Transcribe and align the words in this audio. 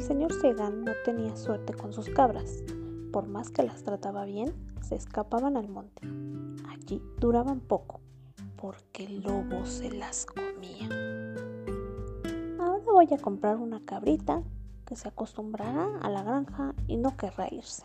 Segan 0.00 0.84
no 0.84 0.92
tenía 1.04 1.34
suerte 1.36 1.74
con 1.74 1.92
sus 1.92 2.08
cabras. 2.08 2.62
Por 3.12 3.26
más 3.26 3.50
que 3.50 3.64
las 3.64 3.82
trataba 3.82 4.24
bien, 4.24 4.54
se 4.80 4.94
escapaban 4.94 5.56
al 5.56 5.68
monte. 5.68 6.06
Allí 6.68 7.02
duraban 7.18 7.60
poco, 7.60 8.00
porque 8.56 9.06
el 9.06 9.22
lobo 9.22 9.66
se 9.66 9.90
las 9.90 10.24
comía. 10.26 10.88
Ahora 12.60 12.84
voy 12.84 13.08
a 13.12 13.18
comprar 13.18 13.56
una 13.56 13.84
cabrita 13.84 14.42
que 14.86 14.94
se 14.94 15.08
acostumbrará 15.08 15.98
a 16.00 16.08
la 16.10 16.22
granja 16.22 16.74
y 16.86 16.96
no 16.96 17.16
querrá 17.16 17.48
irse. 17.50 17.84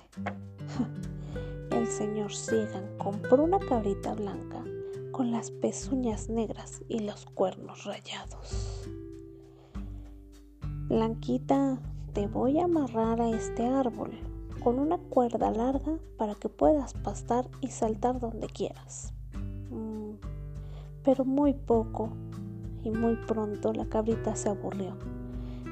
El 1.72 1.88
señor 1.88 2.32
Segan 2.34 2.98
compró 2.98 3.44
una 3.44 3.60
cabrita 3.60 4.14
blanca 4.14 4.64
con 5.12 5.32
las 5.32 5.50
pezuñas 5.50 6.30
negras 6.30 6.84
y 6.88 7.00
los 7.00 7.26
cuernos 7.26 7.86
rayados. 7.86 8.88
Blanquita, 10.88 11.80
te 12.14 12.28
voy 12.28 12.60
a 12.60 12.66
amarrar 12.66 13.20
a 13.22 13.30
este 13.30 13.66
árbol 13.66 14.12
con 14.64 14.78
una 14.78 15.00
cuerda 15.00 15.50
larga 15.52 15.98
para 16.16 16.36
que 16.36 16.48
puedas 16.48 16.94
pastar 16.94 17.50
y 17.60 17.70
saltar 17.70 18.20
donde 18.20 18.48
quieras. 18.48 19.14
Mm, 19.72 20.12
pero 21.04 21.26
muy 21.26 21.54
poco 21.54 22.10
y 22.84 22.92
muy 22.92 23.16
pronto 23.16 23.74
la 23.74 23.86
cabrita 23.86 24.36
se 24.36 24.50
aburrió. 24.50 24.96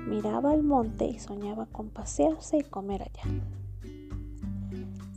Miraba 0.08 0.56
el 0.56 0.64
monte 0.64 1.06
y 1.06 1.20
soñaba 1.20 1.68
con 1.68 1.90
pasearse 1.90 2.58
y 2.58 2.64
comer 2.64 3.04
allá. 3.04 3.44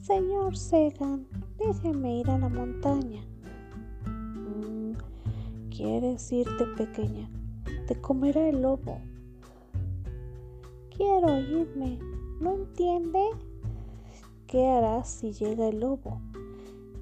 Señor 0.02 0.58
Segan, 0.58 1.26
déjeme 1.56 2.18
ir 2.18 2.30
a 2.30 2.38
la 2.38 2.50
montaña. 2.50 3.22
Mm, 4.06 4.92
¿Quieres 5.70 6.30
irte 6.30 6.66
pequeña? 6.76 7.30
Te 7.88 7.98
comerá 7.98 8.46
el 8.46 8.60
lobo. 8.60 9.00
Quiero 10.96 11.38
irme. 11.40 11.98
¿No 12.40 12.54
entiende? 12.54 13.30
¿Qué 14.46 14.64
harás 14.68 15.08
si 15.08 15.32
llega 15.32 15.68
el 15.68 15.80
lobo? 15.80 16.20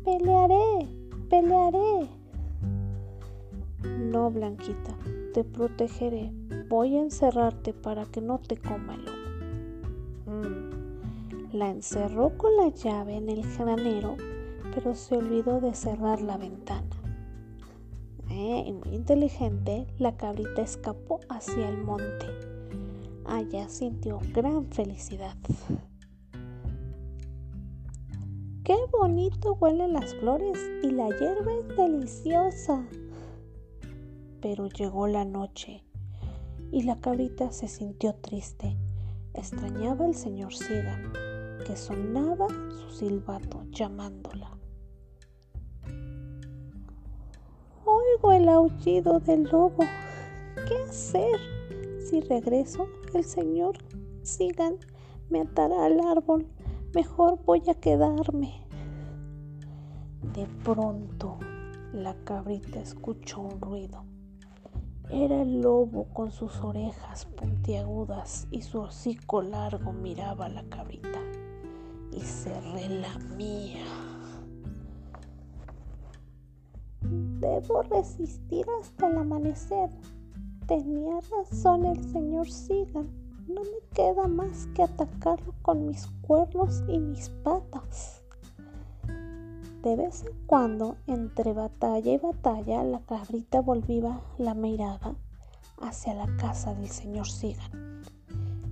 Pelearé, 0.02 0.88
pelearé. 1.28 2.08
No, 3.98 4.30
Blanquita, 4.30 4.96
te 5.34 5.44
protegeré. 5.44 6.32
Voy 6.70 6.96
a 6.96 7.02
encerrarte 7.02 7.74
para 7.74 8.06
que 8.06 8.22
no 8.22 8.38
te 8.38 8.56
coma 8.56 8.94
el 8.94 9.04
lobo. 9.04 9.18
Mm. 10.26 11.52
La 11.52 11.68
encerró 11.68 12.36
con 12.38 12.56
la 12.56 12.68
llave 12.68 13.16
en 13.16 13.28
el 13.28 13.42
granero, 13.58 14.16
pero 14.74 14.94
se 14.94 15.16
olvidó 15.16 15.60
de 15.60 15.74
cerrar 15.74 16.22
la 16.22 16.38
ventana. 16.38 16.88
Eh, 18.30 18.64
y 18.66 18.72
muy 18.72 18.94
inteligente, 18.94 19.86
la 19.98 20.16
cabrita 20.16 20.62
escapó 20.62 21.20
hacia 21.28 21.68
el 21.68 21.76
monte. 21.76 22.51
Allá 23.32 23.66
sintió 23.66 24.20
gran 24.34 24.66
felicidad. 24.66 25.34
Qué 28.62 28.76
bonito 28.92 29.54
huelen 29.54 29.94
las 29.94 30.14
flores 30.16 30.58
y 30.82 30.90
la 30.90 31.08
hierba 31.08 31.50
es 31.54 31.74
deliciosa. 31.74 32.86
Pero 34.42 34.68
llegó 34.68 35.06
la 35.06 35.24
noche 35.24 35.82
y 36.72 36.82
la 36.82 36.96
cabrita 36.96 37.50
se 37.52 37.68
sintió 37.68 38.14
triste. 38.16 38.76
Extrañaba 39.32 40.04
al 40.04 40.14
señor 40.14 40.52
Sigan, 40.52 41.10
que 41.66 41.74
sonaba 41.74 42.48
su 42.68 42.90
silbato 42.90 43.64
llamándola. 43.70 44.50
Oigo 47.86 48.32
el 48.32 48.46
aullido 48.50 49.20
del 49.20 49.44
lobo. 49.44 49.84
¿Qué 50.68 50.76
hacer? 50.86 51.40
Si 52.04 52.20
regreso, 52.20 52.88
el 53.14 53.24
señor 53.24 53.78
Sigan 54.22 54.76
me 55.30 55.40
atará 55.40 55.84
al 55.84 56.00
árbol. 56.00 56.46
Mejor 56.94 57.42
voy 57.44 57.62
a 57.68 57.74
quedarme. 57.74 58.66
De 60.34 60.46
pronto, 60.64 61.38
la 61.92 62.14
cabrita 62.24 62.80
escuchó 62.80 63.40
un 63.40 63.60
ruido. 63.60 64.04
Era 65.10 65.42
el 65.42 65.60
lobo 65.60 66.04
con 66.12 66.30
sus 66.30 66.60
orejas 66.62 67.26
puntiagudas 67.26 68.46
y 68.50 68.62
su 68.62 68.80
hocico 68.80 69.42
largo 69.42 69.92
miraba 69.92 70.46
a 70.46 70.48
la 70.48 70.64
cabrita 70.64 71.20
y 72.12 72.20
se 72.20 72.58
relamía. 72.60 73.84
Debo 77.02 77.82
resistir 77.82 78.64
hasta 78.80 79.08
el 79.08 79.18
amanecer. 79.18 79.90
Tenía 80.66 81.18
razón 81.20 81.84
el 81.86 82.02
señor 82.12 82.48
Sigan. 82.48 83.08
No 83.48 83.62
me 83.62 83.94
queda 83.94 84.28
más 84.28 84.68
que 84.74 84.84
atacarlo 84.84 85.54
con 85.62 85.86
mis 85.86 86.06
cuernos 86.22 86.84
y 86.88 86.98
mis 86.98 87.30
patas. 87.42 88.22
De 89.82 89.96
vez 89.96 90.24
en 90.24 90.46
cuando, 90.46 90.96
entre 91.08 91.52
batalla 91.52 92.12
y 92.12 92.18
batalla, 92.18 92.84
la 92.84 93.00
cabrita 93.00 93.60
volvía 93.60 94.20
la 94.38 94.54
mirada 94.54 95.16
hacia 95.80 96.14
la 96.14 96.28
casa 96.36 96.72
del 96.74 96.88
señor 96.88 97.26
Sigan 97.26 98.02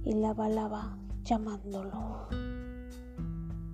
y 0.04 0.12
la 0.12 0.32
balaba 0.32 0.96
llamándolo. 1.24 2.28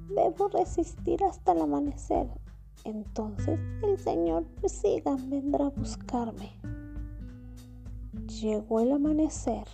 Debo 0.08 0.48
resistir 0.48 1.22
hasta 1.22 1.52
el 1.52 1.60
amanecer. 1.60 2.28
Entonces 2.84 3.60
el 3.82 3.98
señor 3.98 4.46
Sigan 4.64 5.28
vendrá 5.28 5.66
a 5.66 5.70
buscarme. 5.70 6.75
Llegó 8.40 8.80
el 8.80 8.92
amanecer. 8.92 9.66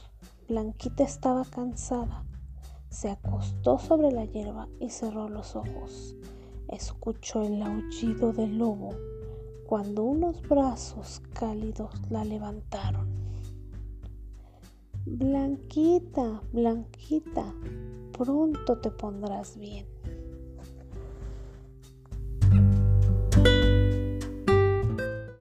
Blanquita 0.49 1.05
estaba 1.05 1.45
cansada. 1.45 2.25
Se 2.91 3.11
acostó 3.11 3.78
sobre 3.78 4.11
la 4.12 4.25
hierba 4.25 4.69
y 4.81 4.91
cerró 4.91 5.28
los 5.28 5.56
ojos 5.56 6.17
escuchó 6.72 7.43
el 7.43 7.62
aullido 7.62 8.33
del 8.33 8.59
lobo 8.59 8.95
cuando 9.67 10.05
unos 10.05 10.41
brazos 10.43 11.22
cálidos 11.33 11.91
la 12.11 12.25
levantaron. 12.25 13.06
Blanquita, 15.05 16.43
Blanquita, 16.53 17.55
pronto 18.17 18.78
te 18.78 18.91
pondrás 18.91 19.56
bien. 19.56 19.87